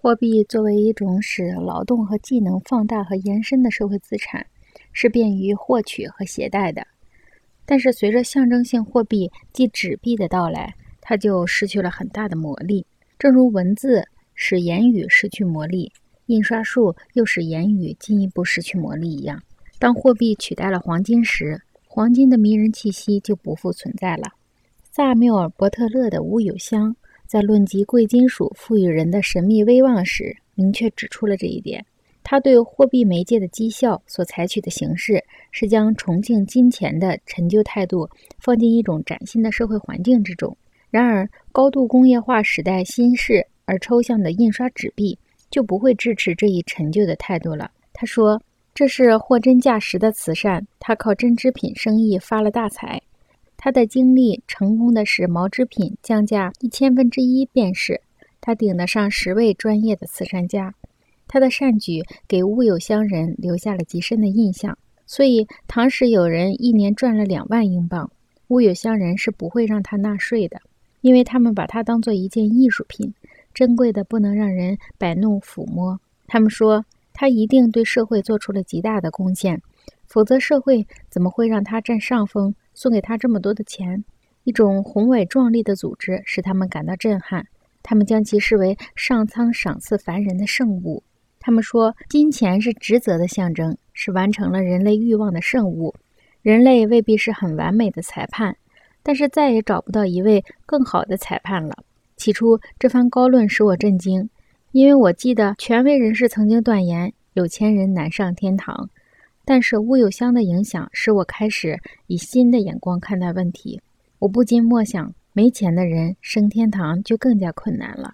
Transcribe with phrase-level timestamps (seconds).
[0.00, 4.46] 货币作为一种使劳动和技能放大和延伸的社会资产，
[4.92, 6.86] 是便于获取和携带的。
[7.66, 12.86] 但是，随着象征性货币即纸币的到来，它就失去了很大的魔力。
[13.18, 14.06] 正如文字
[14.36, 15.90] 使言语失去魔力，
[16.26, 19.42] 印刷术又使言语进一步失去魔力一样。
[19.80, 24.28] 当货币取代了黄金时，黄金的迷人气息就不复存在了。
[24.92, 26.94] 萨缪尔·伯特勒的乌有香。
[27.28, 31.84] 在论及贵金属赋予人的神秘威望时，明确指出了这一点。
[32.24, 40.56] 他对货币媒介的绩效所采取的形式，是将崇敬金钱的陈旧态度放进一种崭新的社会环境之中。
[40.90, 45.18] 然而，高度工业化时代新式而抽象的印刷纸币
[45.50, 47.70] 就不会支持这一陈旧的态度了。
[47.92, 48.40] 他说
[48.74, 53.00] ：“这是货真价实的慈善，他靠针织品生意发了大财。”
[53.60, 58.00] 他的经历成功的使毛织品降价一千分之一，便是
[58.40, 60.72] 他顶得上十位专业的慈善家。
[61.26, 68.10] 他的善举给乌有乡人留下了极深的印象，所以唐时有人一年赚了两万英镑，
[68.46, 70.62] 乌有乡人是不会让他纳税的，
[71.00, 73.12] 因为他们把它当做一件艺术品，
[73.52, 75.98] 珍贵的不能让人摆弄抚摸。
[76.28, 79.60] 他们说他一定对社会做出了极大的贡献，
[80.06, 82.54] 否则社会怎么会让他占上风？
[82.78, 84.04] 送给他这么多的钱，
[84.44, 87.44] 一种宏伟壮丽的组织使他们感到震撼。
[87.82, 91.02] 他们将其视为上苍赏赐凡人的圣物。
[91.40, 95.92] 他们说，金钱是职责的象征，是完成了人类欲望的圣物。
[96.40, 98.56] 人类未必是很完美的裁判，
[99.02, 101.76] 但是再也找不到一位更好的裁判了。
[102.16, 104.30] 起初，这番高论使我震惊，
[104.70, 108.88] 因为我记得权威人士曾经断言，有钱人难上天堂。
[109.50, 113.80] 但是乌有香的影响使我开始以新的眼光看待问题。
[114.18, 118.12] 我不禁默想，没钱的人升天堂就更加困难了。